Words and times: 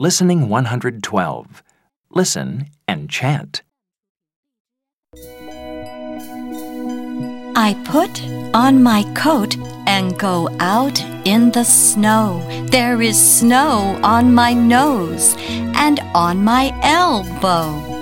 Listening 0.00 0.48
112. 0.48 1.64
Listen 2.10 2.66
and 2.86 3.10
chant. 3.10 3.64
I 7.56 7.74
put 7.84 8.22
on 8.54 8.84
my 8.84 9.02
coat 9.16 9.56
and 9.88 10.16
go 10.16 10.54
out 10.60 11.00
in 11.24 11.50
the 11.50 11.64
snow. 11.64 12.40
There 12.70 13.02
is 13.02 13.18
snow 13.18 13.98
on 14.04 14.32
my 14.32 14.52
nose 14.52 15.34
and 15.74 15.98
on 16.14 16.44
my 16.44 16.72
elbow. 16.84 17.97